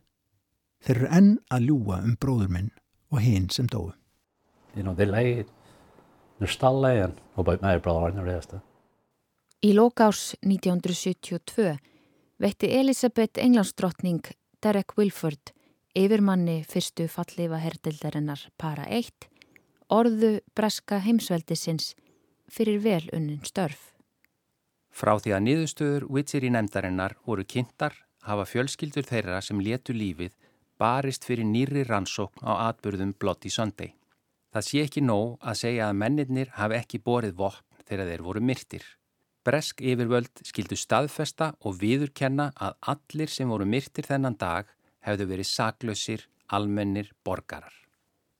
[0.84, 2.72] Þeir eru enn að ljúa um bróður minn
[3.12, 3.94] og hinn sem dói.
[4.76, 5.48] You know, they lied.
[6.40, 8.66] They're still lying about my brother and the rest of it.
[9.66, 11.78] Í lókárs 1972
[12.44, 14.22] veitti Elisabeth Englandsdrottning
[14.62, 15.56] Derek Wilford
[15.96, 19.30] yfirmanni fyrstu fallifa herdildarinnar para 1
[19.96, 21.94] orðu breska heimsveldisins
[22.52, 23.92] fyrir vel unnin störf.
[24.96, 30.34] Frá því að niðurstöður Witcher í nefndarinnar voru kynntar hafa fjölskyldur þeirra sem letu lífið
[30.80, 33.94] barist fyrir nýri rannsókn á atbyrðum Bloody Sunday.
[34.52, 38.42] Það sé ekki nóg að segja að mennirnir hafi ekki borið vopn þegar þeir voru
[38.42, 38.86] myrtir.
[39.46, 44.72] Bresk yfirvöld skildu staðfesta og viðurkenna að allir sem voru myrtir þennan dag
[45.06, 47.85] hefðu verið saklausir, almennir, borgarar.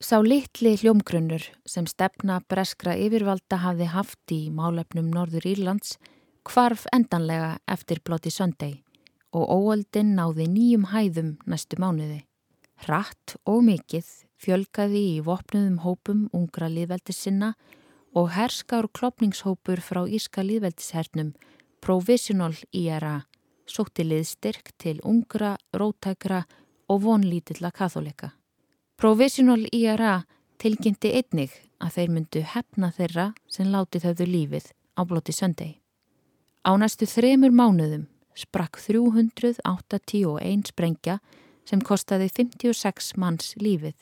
[0.04, 5.96] Sá litli hljómgrunnur sem stefna breskra yfirvalda hafi haft í málefnum Norður Írlands
[6.44, 8.82] kvarf endanlega eftir Bloody Sunday
[9.32, 12.26] og óöldin náði nýjum hæðum næstu mánuði.
[12.84, 17.54] Hratt og mikið fjölgaði í vopnuðum hópum ungra liðveldis sinna
[18.12, 21.32] og herskár klopningshópur frá Íska liðveldishernum
[21.80, 23.22] Provisional IRA
[23.64, 26.44] sótti liðstyrk til ungra, rótækra
[26.92, 28.36] og vonlítilla katholika.
[28.96, 30.22] Provisional IRA
[30.56, 31.52] tilkynnti einnig
[31.84, 35.82] að þeir myndu hefna þeirra sem látið höfðu lífið á blóti söndegi.
[36.64, 38.06] Á næstu þremur mánuðum
[38.40, 41.18] sprakk 381 sprengja
[41.68, 44.00] sem kostaði 56 manns lífið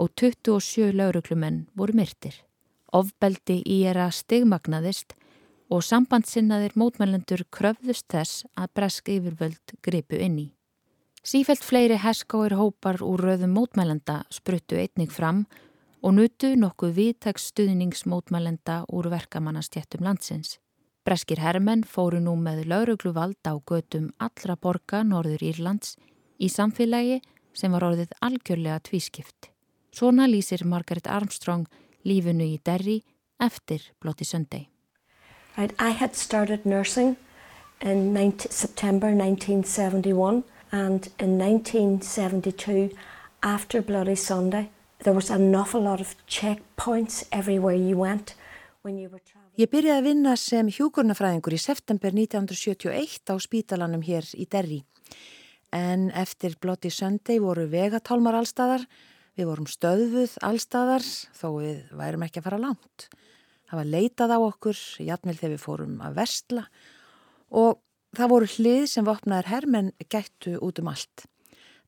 [0.00, 2.32] og 27 lauruklumenn voru myrtir.
[2.88, 5.12] Ofbeldi er að stigmagnaðist
[5.68, 10.48] og sambandsinnaðir mótmælendur kröfðust þess að bresk yfirvöld gripu inn í.
[11.22, 15.44] Sífælt fleiri heskáir hópar úr röðum mótmælenda spruttu einnig fram
[16.02, 20.58] og nutu nokkuð viðtæks stuðningsmótmælenda úr verkamannastjættum landsins.
[21.06, 25.94] Breskir herrmenn fóru nú með laurugluvald á götum allra borga Norður Írlands
[26.42, 27.20] í samfélagi
[27.54, 29.52] sem var orðið algjörlega tvískipt.
[29.94, 31.68] Svona lýsir Margaret Armstrong
[32.02, 33.04] lífinu í Derry
[33.38, 33.92] eftir
[34.24, 34.66] Sunday.
[35.56, 37.16] Right, I had started nursing
[37.80, 42.90] in 19, September 1971 and in 1972
[43.42, 44.70] after Bloody Sunday
[45.04, 48.34] there was an awful lot of checkpoints everywhere you went.
[48.82, 54.80] Ég byrjaði að vinna sem hjúkurnafræðingur í september 1971 á spítalanum hér í Derry.
[55.70, 58.86] En eftir Bloody Sunday voru vegatálmar allstæðar,
[59.38, 61.06] við vorum stöðuð allstæðar
[61.36, 63.06] þó við værum ekki að fara langt.
[63.70, 66.66] Það var leitað á okkur, jafnvel þegar við fórum að versla
[67.62, 67.78] og
[68.16, 71.26] það voru hlið sem vopnaður herrmenn gættu út um allt.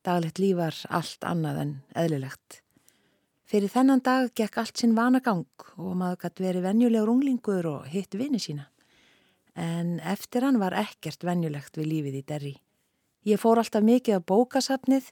[0.05, 2.61] Daglegt líf var allt annað en eðlilegt.
[3.45, 5.45] Fyrir þennan dag gekk allt sinn vanagang
[5.77, 8.71] og maður gætt verið venjulegur unglingur og hitt vini sína.
[9.53, 12.55] En eftir hann var ekkert venjulegt við lífið í derri.
[13.25, 15.11] Ég fór alltaf mikið á bókasafnið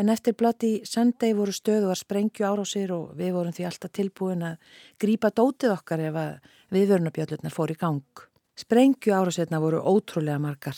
[0.00, 4.44] en eftir blotti söndegi voru stöðu að sprengju árásir og við vorum því alltaf tilbúin
[4.50, 8.29] að grípa dótið okkar ef að viðvörnabjöllurnar fór í gang.
[8.60, 10.76] Sprengju árásirna voru ótrúlega margar.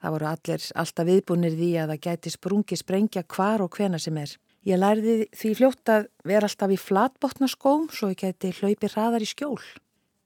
[0.00, 4.16] Það voru allir alltaf viðbúinir því að það gæti sprungi sprengja hvar og hvena sem
[4.18, 4.32] er.
[4.66, 9.28] Ég lærði því fljótt að vera alltaf í flatbotnaskóm svo ég geti hlaupi hraðar í
[9.28, 9.60] skjól.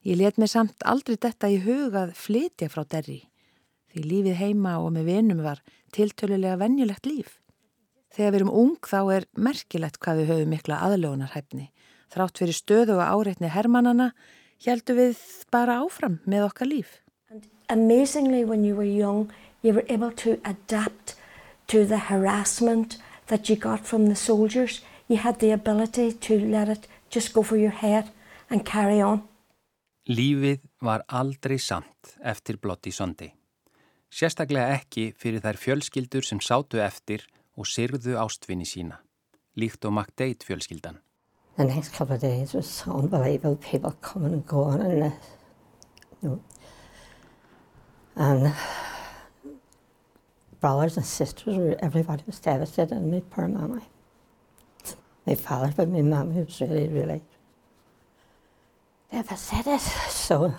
[0.05, 3.21] Ég let mig samt aldrei detta í hugað flytja frá derri.
[3.93, 5.61] Því lífið heima og með vinum var
[5.95, 7.41] tiltölulega vennjulegt líf.
[8.15, 11.69] Þegar við erum ung þá er merkilegt hvað við höfum mikla aðlögunarhæfni.
[12.15, 14.13] Þrátt fyrir stöðu og áreitni hermannana
[14.73, 15.21] heldur við
[15.53, 17.01] bara áfram með okkar líf.
[17.31, 19.31] And amazingly when you were young
[19.65, 21.17] you were able to adapt
[21.69, 26.69] to the harassment that you got from the soldiers, you had the ability to let
[26.69, 28.05] it just go for your head
[28.51, 29.23] and carry on.
[30.09, 33.33] Lífið var aldrei samt eftir Bloody Sunday.
[34.13, 37.25] Sérstaklega ekki fyrir þær fjölskyldur sem sátu eftir
[37.57, 39.01] og syrðu ástvinni sína,
[39.57, 41.01] líkt og MacDade fjölskyldan.
[41.57, 45.11] The next couple of days was unbelievable, people coming and going and, uh,
[46.21, 46.41] you know,
[48.17, 48.55] and
[50.61, 53.83] brothers and sisters, everybody was devastated, and my poor mamma.
[55.27, 57.23] My father, but my mum was really, really
[59.13, 59.81] devastated.
[60.11, 60.55] So.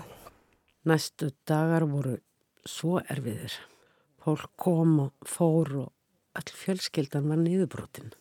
[0.85, 2.19] Næstu dagar voru
[2.65, 3.51] svo erfiðir.
[4.21, 5.91] Fólk kom og fór og
[6.37, 8.13] all fjölskyldan var niðurbrotin.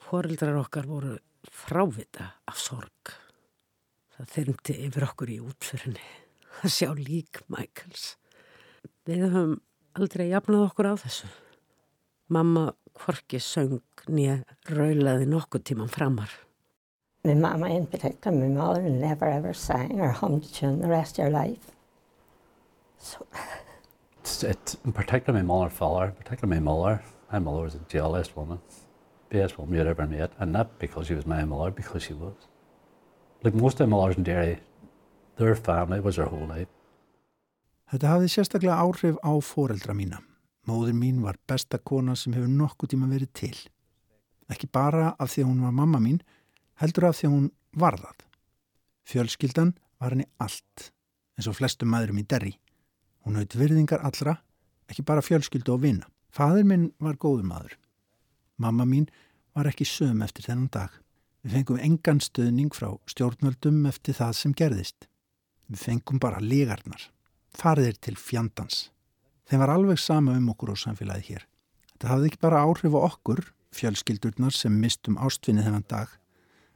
[0.00, 1.18] Fóreldrar okkar voru
[1.54, 3.12] frávita af sorg.
[4.16, 6.08] Það þyrmdi yfir okkur í útförinni
[6.62, 8.16] að sjá lík Michaels.
[9.06, 9.54] Við höfum
[9.98, 11.30] aldrei jafnað okkur á þessu.
[12.28, 13.80] Mamma hvorki söng
[14.10, 16.30] nýja raulaði nokkuð tíman framar.
[17.24, 21.18] My mama in particular, my mother never ever sang or hummed a tune the rest
[21.18, 21.72] of her life.
[22.98, 23.26] So.
[24.20, 27.02] It's, it's in particular my mother father, particularly my mother.
[27.32, 28.58] My mother was a jealous woman,
[29.30, 32.34] woman you'd ever met, and not because she was my mother, because she was.
[33.42, 34.60] Like most mothers in Derry,
[35.36, 36.68] their family was their whole life.
[37.88, 40.18] Þetta hafði sérstaklega áhrif á foreldra mína.
[40.68, 43.56] Móður mín var besta kona sem hefur nokkuð tíma verið til.
[44.52, 46.18] Ekki bara af því að hún var mamma mín,
[46.82, 47.48] heldur af því að hún
[47.80, 48.26] varðað.
[49.08, 50.90] Fjölskyldan var henni allt,
[51.38, 52.54] eins og flestum maðurum í derri.
[53.24, 54.36] Hún haut virðingar allra,
[54.88, 56.08] ekki bara fjölskyldu og vinna.
[56.28, 57.78] Fadur minn var góður maður.
[58.58, 59.06] Mamma mín
[59.54, 60.90] var ekki söm eftir þennan dag.
[61.42, 65.06] Við fengum engan stöðning frá stjórnvöldum eftir það sem gerðist.
[65.70, 67.08] Við fengum bara legarnar
[67.56, 68.88] fariðir til fjandans.
[69.48, 71.46] Þeim var alveg sama um okkur og samfélagið hér.
[71.94, 73.42] Þetta hafði ekki bara áhrif á okkur,
[73.74, 76.08] fjölskyldurnar sem mistum ástfinni þennan dag.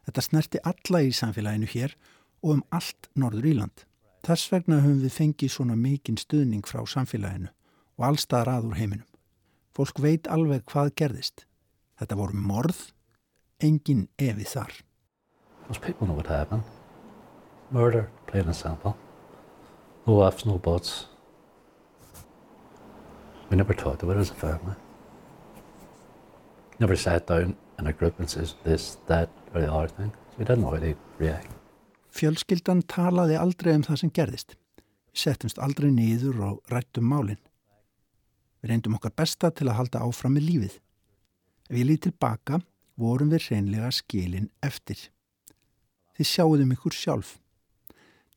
[0.07, 1.95] Þetta snerti alla í samfélaginu hér
[2.43, 3.85] og um allt Norður Íland.
[4.27, 7.53] Þess vegna höfum við fengið svona mikinn stuðning frá samfélaginu
[7.99, 9.09] og allstaðar að úr heiminum.
[9.77, 11.47] Fólk veit alveg hvað gerðist.
[12.01, 12.81] Þetta voru morð,
[13.63, 14.73] engin evi þar.
[15.69, 16.63] Most people know what happened.
[17.71, 18.97] Murder, plain and simple.
[20.07, 21.07] No ifs, no buts.
[23.51, 24.75] We never talked about it as a family.
[26.79, 30.13] Never sat down in a group and says this, that or the other thing.
[30.31, 31.53] So we didn't know how to react.
[32.13, 34.57] Fjölskyldan talaði aldrei um það sem gerðist.
[35.13, 37.41] Við settumst aldrei niður og rættum málinn.
[38.61, 40.75] Við reyndum okkar besta til að halda áfram með lífið.
[41.71, 42.61] Ef ég líð tilbaka,
[42.99, 44.99] vorum við reynlega skilin eftir.
[46.17, 47.37] Þið sjáuðum ykkur sjálf.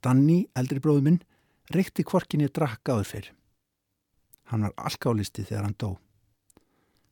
[0.03, 1.23] Danni, eldri bróðu minn,
[1.73, 3.31] reykti kvorkinni að drakka áður fyrr.
[4.51, 5.95] Hann var alkálisti þegar hann dó.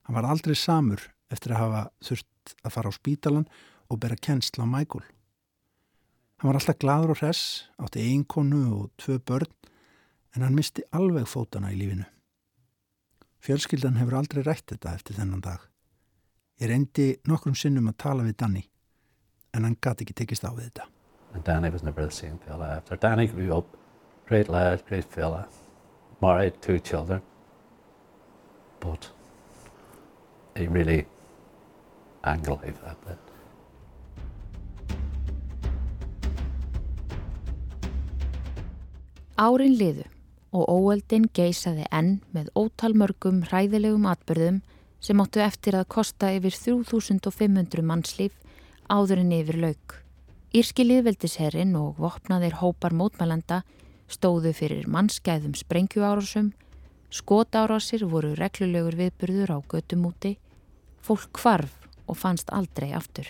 [0.06, 1.02] Hann var aldrei samur
[1.34, 3.50] eftir að hafa þurft að fara á spítalan
[3.90, 5.04] og bera kennsla á Michael.
[6.40, 9.52] Hann var alltaf gladur og hress, átti einkonu og tvö börn,
[10.36, 12.06] en hann misti alveg fótana í lífinu.
[13.44, 15.73] Fjölskyldan hefur aldrei rætt þetta eftir þennan dag.
[16.62, 18.62] Ég reyndi nokkrum sinnum að tala við Danni,
[19.58, 20.86] en hann gati ekki tekist á við þetta.
[21.34, 22.96] And Danny was never the same fella after.
[22.96, 23.78] Danny grew up,
[24.28, 25.48] great lad, great fella,
[26.22, 27.22] married, two children.
[28.80, 29.10] But
[30.56, 31.08] he really
[32.24, 33.18] angled life a bit.
[39.42, 40.06] Árin liðu
[40.54, 44.62] og óöldin geysaði enn með ótalmörgum hræðilegum atbyrðum
[45.04, 48.36] sem áttu eftir að kosta yfir 3500 mannslíf
[48.88, 50.00] áður en yfir lauk.
[50.54, 53.64] Írski liðveldisherrin og vopnaðir hópar mótmælanda
[54.12, 56.52] stóðu fyrir mannskæðum sprengjuárásum,
[57.10, 60.38] skotárásir voru reglulegur viðburður á götumúti,
[61.02, 61.74] fólk kvarf
[62.08, 63.28] og fannst aldrei aftur.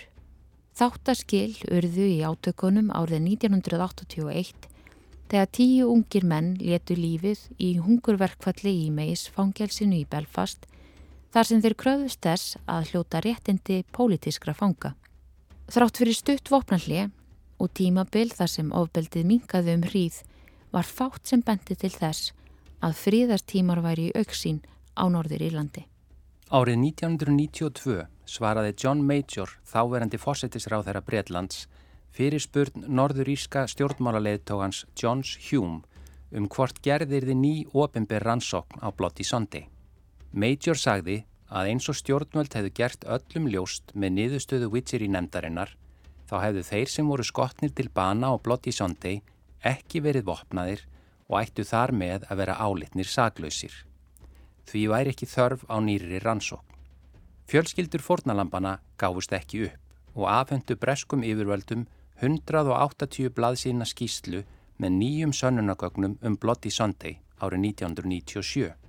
[0.74, 4.70] Þáttaskil urðu í átökunum árið 1981
[5.30, 10.66] þegar tíu ungir menn letu lífið í hungurverkfalli í meis fangelsinu í Belfast
[11.34, 14.92] þar sem þeir kröðust þess að hljóta réttindi pólitískra fanga.
[15.66, 17.08] Þrátt fyrir stutt vopnalli
[17.58, 20.20] og tímabil þar sem ofbeldið minkaði um hríð
[20.74, 22.30] var fátt sem bendi til þess
[22.84, 24.62] að fríðartímar væri í auksín
[24.94, 25.86] á Norður Írlandi.
[26.54, 31.66] Árið 1992 svaraði John Major, þáverandi fósettisráð þeirra Breitlands,
[32.14, 35.82] fyrir spurn norðuríska stjórnmálaleðtógans Johns Hume
[36.34, 39.73] um hvort gerðir þið ný ofinbyr rannsókn á Bloody Sunday.
[40.34, 45.76] Major sagði að eins og stjórnvöld hefðu gert öllum ljóst með niðurstöðu Witcher í nefndarinnar
[46.26, 49.20] þá hefðu þeir sem voru skotnir til bana á Bloody Sunday
[49.62, 50.82] ekki verið vopnaðir
[51.28, 53.72] og ættu þar með að vera álitnir saklausir.
[54.66, 56.82] Því væri ekki þörf á nýri rannsókn.
[57.46, 61.86] Fjölskyldur fornalampana gáfust ekki upp og afhendu breskum yfirvöldum
[62.18, 64.42] 180 blaðsína skýslu
[64.82, 68.83] með nýjum sönnunagögnum um Bloody Sunday árið 1997.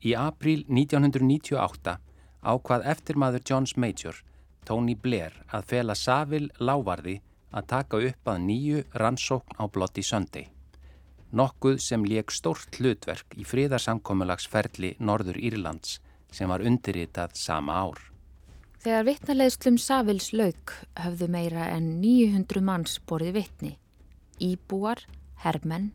[0.00, 1.96] Í april 1998
[2.40, 4.16] ákvað eftirmaður Johns Major,
[4.64, 7.18] Tony Blair, að fela Saville Lávarði
[7.52, 10.46] að taka upp að nýju rannsókn á Bloody Sunday.
[11.36, 15.98] Nokkuð sem leik stórt hlutverk í fríðarsamkommulagsferli Norður Írlands
[16.32, 18.00] sem var undirritað sama ár.
[18.80, 23.74] Þegar vittnaleðslum Savils lauk höfðu meira en 900 manns borið vittni.
[24.40, 25.04] Íbúar,
[25.44, 25.90] herrmenn,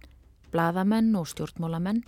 [0.54, 2.04] bladamenn og stjórnmólamenn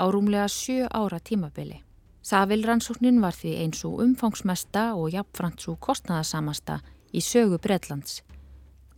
[0.00, 1.82] á rúmlega sjö ára tímabili.
[2.22, 6.80] Savil rannsóknin var því eins og umfangsmesta og jafnframt svo kostnaðasamasta
[7.12, 8.22] í sögu Breitlands,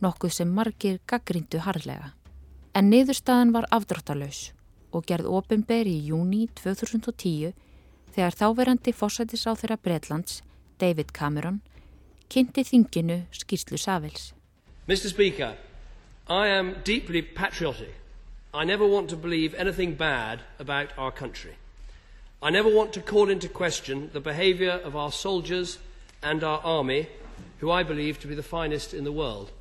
[0.03, 2.13] nokkuð sem margir gaggrindu harlega.
[2.75, 4.51] En niðurstaðan var afdráttalös
[4.91, 7.53] og gerð ofinber í júni 2010
[8.13, 10.41] þegar þáverandi fórsætis á þeirra Breitlands
[10.79, 11.61] David Cameron,
[12.29, 14.33] kynnti þinginu skýrslu Savils.
[14.87, 15.55] Mr Speaker,
[16.27, 18.02] I am deeply patriotic.
[18.53, 21.55] I never want to believe anything bad about our country.
[22.41, 25.79] I never want to call into question the behaviour of our soldiers
[26.21, 27.07] and our army,
[27.59, 29.51] who I believe to be the finest in the world.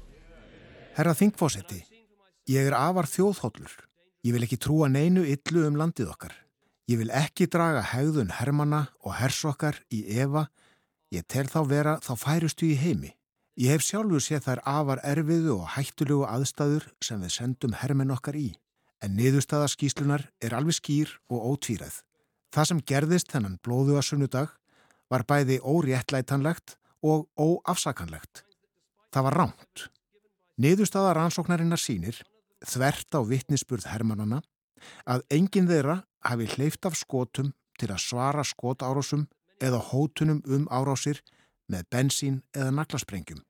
[0.95, 1.85] Herra Þingfósetti,
[2.49, 3.73] ég er afar þjóðhóllur.
[4.27, 6.35] Ég vil ekki trúa neinu illu um landið okkar.
[6.91, 10.51] Ég vil ekki draga hegðun hermana og hersokkar í Eva
[11.13, 13.11] Ég tel þá vera þá færustu í heimi.
[13.61, 18.39] Ég hef sjálfur séð þær afar erfiðu og hættulugu aðstæður sem við sendum hermen okkar
[18.41, 18.47] í.
[19.03, 22.03] En niðurstaða skýslunar er alveg skýr og ótvíræð.
[22.55, 24.53] Það sem gerðist þennan blóðuga sunnudag
[25.11, 28.45] var bæði óréttlætanlegt og óafsakanlegt.
[29.13, 29.89] Það var ránt.
[30.63, 32.21] Niðurstaða rannsóknarinnar sínir,
[32.63, 34.43] þvert á vittnisspurð hermanana,
[35.09, 39.27] að enginn þeirra hafi hleyft af skotum til að svara skotárásum
[39.63, 41.23] eða hótunum um árásir
[41.71, 43.43] með bensín eða naglasprengjum.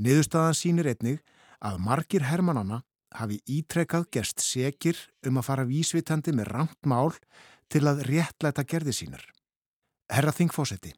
[0.00, 1.20] Niðurstaðan sínir einnig
[1.60, 2.82] að margir hermanana
[3.16, 7.12] hafi ítrekkað gerst sekir um að fara vísvitandi með ramt mál
[7.70, 9.22] til að réttlæta gerði sínar.
[10.10, 10.92] Herra Þingfósetti,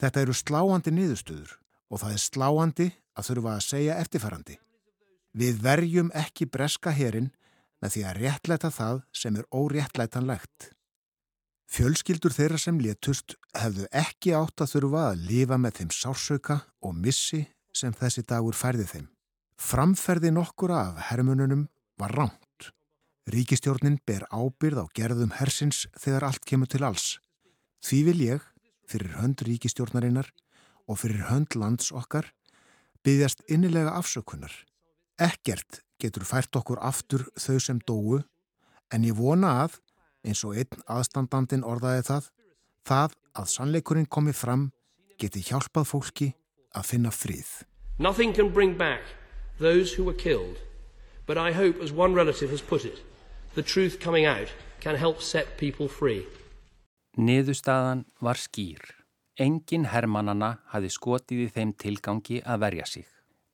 [0.00, 1.56] þetta eru sláandi niðurstöður
[1.90, 2.88] og það er sláandi
[3.18, 4.56] að þurfa að segja eftirfærandi.
[5.36, 7.30] Við verjum ekki breska herin
[7.80, 10.70] með því að réttlæta það sem er óréttlætanlegt.
[11.70, 16.96] Fjölskyldur þeirra sem létust hefðu ekki átt að þurfa að lifa með þeim sársauka og
[16.98, 19.06] missi sem þessi dagur færði þeim.
[19.60, 21.66] Framferði nokkur af hermununum
[22.00, 22.70] var ránt.
[23.28, 27.20] Ríkistjórnin ber ábyrð á gerðum hersins þegar allt kemur til alls.
[27.84, 28.40] Því vil ég,
[28.88, 30.32] fyrir hönd ríkistjórnarinnar
[30.88, 32.32] og fyrir hönd lands okkar,
[33.04, 34.50] byggjast innilega afsökunar.
[35.20, 38.24] Ekkert getur fært okkur aftur þau sem dóu,
[38.90, 39.78] en ég vona að
[40.24, 42.32] eins og einn aðstandandin orðaði það,
[42.88, 44.70] það að sannleikurinn komi fram
[45.20, 46.32] geti hjálpað fólki
[46.72, 47.58] að finna frið.
[49.60, 50.56] Those who were killed,
[51.26, 53.02] but I hope as one relative has put it,
[53.54, 54.48] the truth coming out
[54.80, 56.24] can help set people free.
[57.18, 58.80] Niðurstaðan var skýr.
[59.36, 63.06] Engin hermannana hafi skotið í þeim tilgangi að verja sig.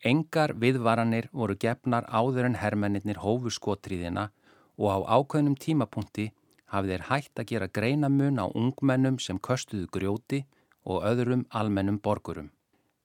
[0.07, 4.29] Engar viðvaranir voru gefnar áður en hermennir hófu skotriðina
[4.79, 6.31] og á ákveðnum tímapunkti
[6.71, 10.45] hafið þeir hægt að gera greinamun á ungmennum sem köstuðu grjóti
[10.87, 12.53] og öðrum almennum borgurum.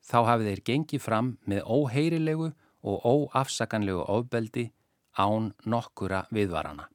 [0.05, 4.71] Þá hafið þeir gengið fram með óheirilegu og óafsakanlegu ofbeldi
[5.17, 6.87] án nokkura viðvarana.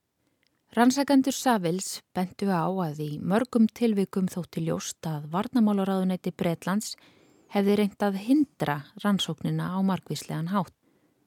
[0.77, 6.97] Rannsakendur Savils bentu á að í mörgum tilvikum þótti ljóst að varnamálaráðunæti Breitlands
[7.55, 10.75] hefði reynd að hindra rannsóknina á margvíslegan hátt.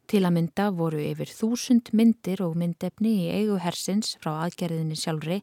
[0.09, 5.41] Til að mynda voru yfir þúsund myndir og myndefni í eigu hersins frá aðgerðinni sjálfri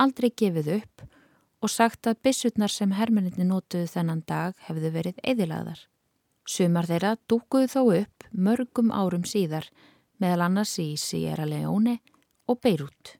[0.00, 1.06] aldrei gefið upp
[1.62, 5.80] og sagt að bissutnar sem hermenninni nótuðu þennan dag hefðu verið eðilaðar.
[6.52, 9.70] Sumar þeirra dúkuðu þó upp mörgum árum síðar
[10.20, 12.00] meðal annars í Sierra Leone
[12.50, 13.14] og Beirut.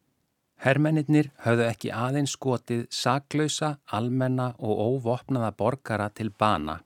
[0.62, 6.82] Hermenninir höfðu ekki aðeins skotið saklausa, almenna og óvopnaða borgara til bana.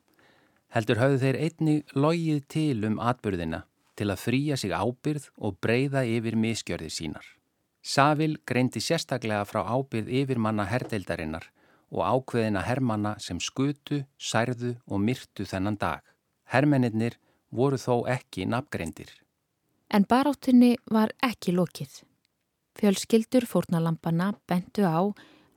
[0.71, 3.65] Heldur höfðu þeir einni logið til um atbyrðina
[3.99, 7.27] til að fríja sig ábyrð og breyða yfir miskjörðir sínar.
[7.83, 11.51] Savil greindi sérstaklega frá ábyrð yfirmanna herdeildarinnar
[11.91, 16.03] og ákveðina hermanna sem skutu, særðu og myrtu þennan dag.
[16.53, 17.17] Hermennir
[17.51, 19.11] voru þó ekki nafngreindir.
[19.91, 22.03] En baráttunni var ekki lokið.
[22.77, 25.01] Fjölskyldur fórnalampana bentu á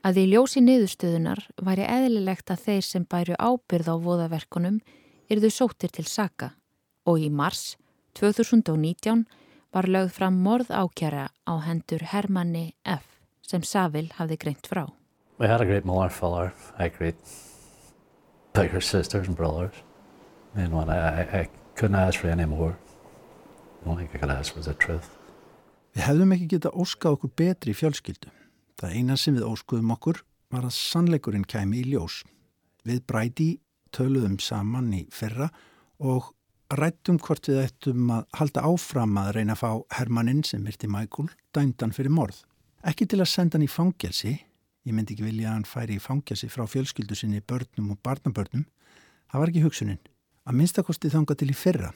[0.06, 4.80] að í ljósi niðurstöðunar væri eðlilegt að þeir sem bæru ábyrð á voðaverkunum
[5.30, 6.54] yrðu sóttir til Saka
[7.10, 7.76] og í mars
[8.20, 9.26] 2019
[9.74, 13.04] var lögð fram morð ákjara á hendur Hermanni F.
[13.42, 14.88] sem Savil hafði greint frá.
[15.38, 17.16] We had a great mother, father, a great
[18.54, 19.84] bigger sisters and brothers.
[20.56, 22.78] And I, I, I couldn't ask for any more.
[23.84, 25.10] The only thing I could ask was the truth.
[25.96, 28.30] Við hefðum ekki geta óskað okkur betri fjölskyldu.
[28.80, 30.22] Það eina sem við óskuðum okkur
[30.54, 32.22] var að sannleikurinn kæmi í ljós.
[32.86, 33.50] Við bræti
[33.96, 35.50] töluðum saman í fyrra
[36.00, 36.32] og
[36.78, 41.32] rættum hvort við ættum að halda áfram að reyna að fá Hermannin sem virti Michael
[41.56, 42.44] dæmdan fyrir morð.
[42.86, 44.38] Ekki til að senda hann í fangelsi,
[44.86, 48.68] ég myndi ekki vilja að hann færi í fangelsi frá fjölskyldu sinni börnum og barnabörnum,
[49.32, 50.00] það var ekki hugsunin.
[50.50, 51.92] Að minnstakosti þanga til í fyrra,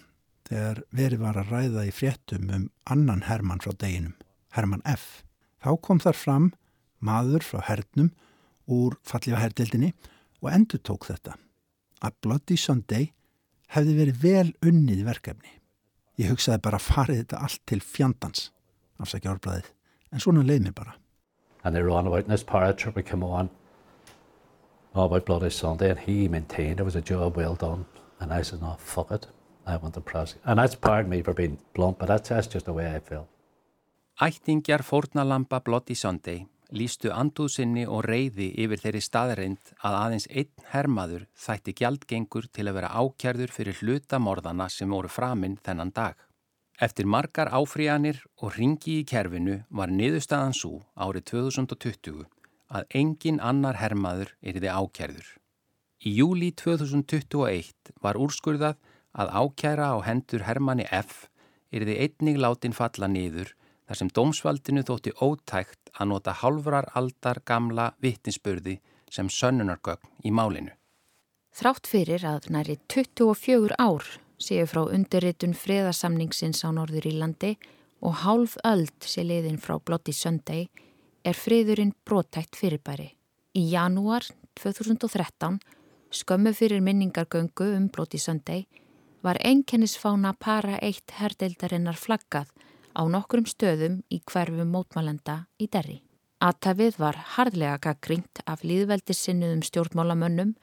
[0.45, 4.13] þegar verið var að ræða í fréttum um annan Hermann frá deginum,
[4.53, 5.23] Hermann F.
[5.57, 6.45] Þá kom þar fram
[7.01, 8.11] maður frá hernum
[8.69, 9.89] úr fallífa herdeldinni
[10.43, 11.33] og endur tók þetta.
[12.05, 13.07] Að Bloody Sunday
[13.73, 15.55] hefði verið vel unnið verkefni.
[16.21, 18.51] Ég hugsaði bara að farið þetta allt til fjandans,
[19.01, 19.73] afsækja árblæðið,
[20.13, 20.93] en svona leið mér bara.
[21.63, 23.49] And they ran about in this paratrooper came on
[24.93, 27.87] about Bloody Sunday and he maintained it was a job well done.
[28.19, 29.27] And I said, no, fuck it.
[29.65, 30.43] I want to prosecute.
[30.45, 33.27] And that's pardon me for being blunt, but that's, that's just the way I feel.
[34.21, 41.25] Ættingjar fórnalampa Bloody Sunday lístu andúðsynni og reyði yfir þeirri staðreind að aðeins einn hermaður
[41.45, 46.15] þætti gjaldgengur til að vera ákjærður fyrir hlutamorðana sem voru framinn þennan dag.
[46.81, 52.25] Eftir margar áfríanir og ringi í kerfinu var niðurstaðan svo árið 2020
[52.73, 55.27] að engin annar hermaður erði ákjærður.
[56.03, 58.75] Í júli 2021 var úrskurðað
[59.15, 61.29] að ákjæra á hendur Hermanni F.
[61.71, 63.53] erði einnig látin falla niður
[63.87, 70.73] þar sem dómsvaldinu þótti ótækt að nota halvrar aldar gamla vittinsbörði sem sönnunargögn í málinu.
[71.55, 74.03] Þrátt fyrir að næri 24 ár
[74.43, 77.53] séu frá undirritun friðarsamningsins á Norður Írlandi
[78.03, 80.67] og hálf öld sé liðin frá Bloody Sunday
[81.23, 83.13] er friðurinn brotætt fyrirbæri.
[83.55, 84.27] Í janúar
[84.59, 85.61] 2013,
[86.13, 88.65] skömmu fyrir minningargöngu um Bloody Sunday,
[89.23, 92.49] var einkennisfána para eitt herdeildarinnar flaggað
[92.93, 96.01] á nokkrum stöðum í hverfum mótmálenda í derri.
[96.43, 100.53] Aðtafið var hardlega gaggrínt af líðveldissinnuðum stjórnmálamönnum,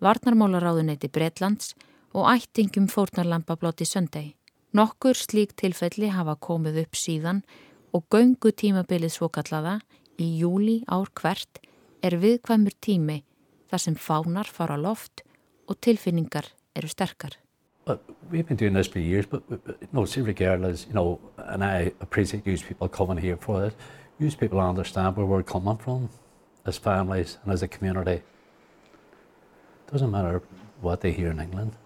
[0.00, 1.74] varnarmálaráðuneyti Breitlands
[2.16, 4.34] og ættingum fórnarlampa blóti söndegi.
[4.72, 7.44] Nokkur slík tilfelli hafa komið upp síðan
[7.92, 9.78] og göngu tímabilið svokallaða
[10.20, 11.60] í júli ár hvert
[12.02, 13.22] er viðkvæmur tími
[13.70, 15.22] þar sem fánar fara loft
[15.68, 17.36] og tilfinningar eru sterkar.
[17.84, 21.62] But we've been doing this for years, but, but, but no, regardless, you know, and
[21.62, 23.74] I appreciate you people coming here for this.
[24.18, 26.08] You people understand where we're coming from
[26.64, 28.22] as families and as a community.
[29.86, 30.42] It doesn't matter
[30.80, 31.76] what they hear in England.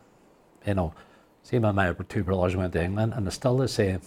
[0.67, 0.95] You know,
[1.43, 4.01] see, my, my two brothers went to England and it's still the same.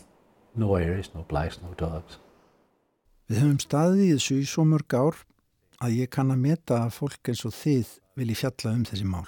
[0.56, 2.18] No Irish, no blacks, no dogs.
[3.30, 5.20] Við höfum staðið í þessu í svo mörg ár
[5.84, 9.28] að ég kann að meta að fólk eins og þið vilji fjalla um þessi mál.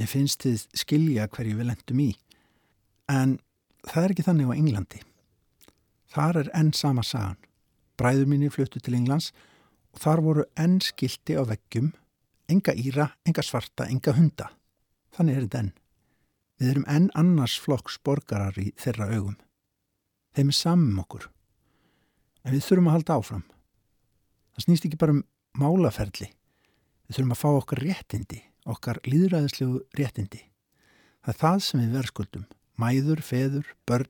[0.00, 2.10] Ég finnst þið skilja hverju við lendum í.
[3.10, 3.38] En
[3.88, 5.00] það er ekki þannig á Englandi.
[6.10, 7.38] Þar er enn sama sagan.
[7.98, 9.32] Bræður mínir fluttu til Englands
[9.92, 11.90] og þar voru enn skildi á veggjum,
[12.50, 14.48] enga íra, enga svarta, enga hunda.
[15.16, 15.72] Þannig er þetta enn.
[16.60, 19.36] Við erum enn annars flokks borgarar í þeirra augum.
[20.36, 21.26] Þeim er samum okkur.
[22.46, 23.44] En við þurfum að halda áfram.
[24.54, 25.24] Það snýst ekki bara um
[25.56, 26.30] málaferli.
[27.06, 28.40] Við þurfum að fá okkar réttindi,
[28.70, 30.44] okkar líðræðislegu réttindi.
[31.24, 32.46] Það er það sem við verðskuldum.
[32.80, 34.08] Mæður, feður, börn,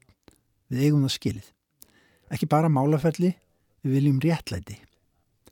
[0.71, 1.49] við eigum það skilið.
[2.31, 3.33] Ekki bara málaferli,
[3.83, 4.77] við viljum réttlæti.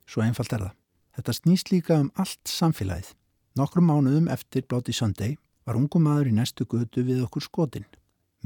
[0.08, 0.74] Svo einfalt er það.
[1.18, 3.14] Þetta snýst líka um allt samfélagið.
[3.58, 5.34] Nokkrum mánuðum eftir Bláti Sunday
[5.66, 7.88] var ungu maður í næstu götu við okkur skotin,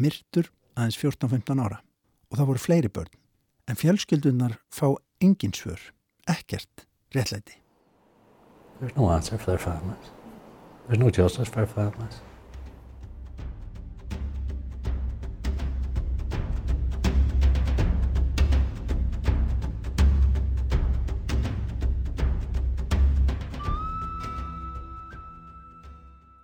[0.01, 1.83] myrtur aðeins 14-15 ára
[2.33, 3.13] og það voru fleiri börn,
[3.69, 4.89] en fjölskyldunar fá
[5.21, 5.79] engin svör,
[6.25, 7.59] ekkert réttlæti.
[8.81, 10.11] There's no answer for their families.
[10.87, 12.21] There's no justice for their families.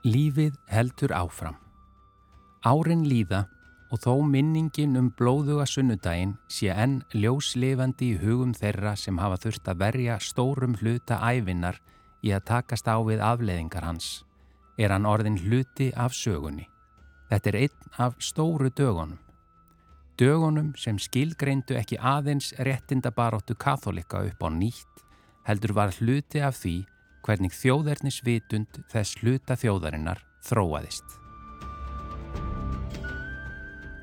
[0.04, 1.56] Lífið heldur áfram.
[2.64, 3.48] Árin líða
[3.88, 9.70] og þó minningin um blóðuga sunnudaginn sé enn ljóslefandi í hugum þeirra sem hafa þurft
[9.72, 11.80] að verja stórum hluta ævinnar
[12.24, 14.24] í að takast á við afleðingar hans,
[14.76, 16.66] er hann orðin hluti af sögunni.
[17.28, 19.18] Þetta er einn af stóru dögunum.
[20.18, 25.04] Dögunum sem skilgreindu ekki aðeins réttindabaróttu katholika upp á nýtt,
[25.46, 26.80] heldur var hluti af því
[27.22, 31.27] hvernig þjóðernisvitund þess hluta þjóðarinnar þróaðist.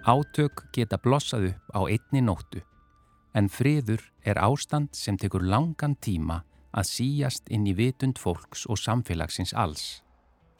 [0.05, 2.59] Átök geta blossað upp á einni nóttu,
[3.33, 6.43] en friður er ástand sem tekur langan tíma
[6.77, 10.03] að síjast inn í vitund fólks og samfélagsins alls.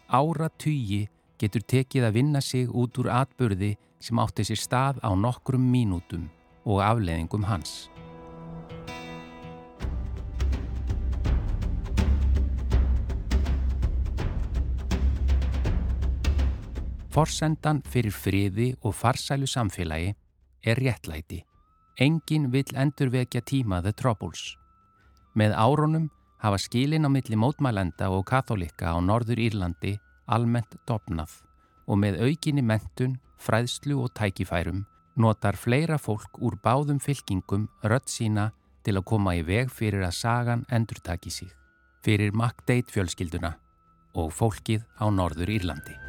[0.10, 1.04] Ára tugi
[1.38, 6.26] getur tekið að vinna sig út úr atbyrði sem átti sér stað á nokkrum mínútum
[6.66, 7.86] og afleðingum hans.
[17.16, 20.10] Forsendan fyrir friði og farsælu samfélagi
[20.68, 21.38] er réttlæti.
[22.04, 24.58] Engin vill endurvekja tíma The Troubles.
[25.40, 26.10] Með árunum
[26.44, 29.96] hafa skilin á milli mótmælenda og katholika á Norður Írlandi
[30.28, 31.32] almennt dopnað
[31.88, 34.84] og með aukinni mentun, fræðslu og tækifærum
[35.16, 38.50] notar fleira fólk úr báðum fylkingum rött sína
[38.84, 41.52] til að koma í veg fyrir að sagan endurtaki sig,
[42.04, 43.56] fyrir MacDate fjölskylduna
[44.20, 46.05] og fólkið á Norður Írlandi.